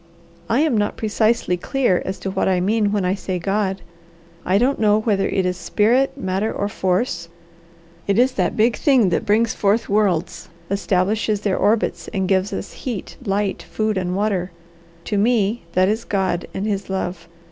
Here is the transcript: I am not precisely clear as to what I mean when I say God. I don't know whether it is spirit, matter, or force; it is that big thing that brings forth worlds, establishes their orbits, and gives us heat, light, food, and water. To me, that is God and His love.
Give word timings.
I 0.49 0.61
am 0.61 0.75
not 0.75 0.97
precisely 0.97 1.57
clear 1.57 2.01
as 2.05 2.17
to 2.21 2.31
what 2.31 2.47
I 2.47 2.59
mean 2.59 2.91
when 2.91 3.05
I 3.05 3.13
say 3.13 3.37
God. 3.37 3.83
I 4.43 4.57
don't 4.57 4.79
know 4.79 4.99
whether 4.99 5.29
it 5.29 5.45
is 5.45 5.57
spirit, 5.57 6.17
matter, 6.17 6.51
or 6.51 6.67
force; 6.67 7.29
it 8.07 8.17
is 8.17 8.31
that 8.31 8.57
big 8.57 8.75
thing 8.77 9.09
that 9.09 9.27
brings 9.27 9.53
forth 9.53 9.89
worlds, 9.89 10.49
establishes 10.71 11.41
their 11.41 11.55
orbits, 11.55 12.07
and 12.15 12.27
gives 12.27 12.51
us 12.51 12.73
heat, 12.73 13.15
light, 13.25 13.61
food, 13.61 13.95
and 13.95 14.15
water. 14.15 14.49
To 15.05 15.19
me, 15.19 15.65
that 15.73 15.87
is 15.87 16.03
God 16.03 16.47
and 16.51 16.65
His 16.65 16.89
love. 16.89 17.27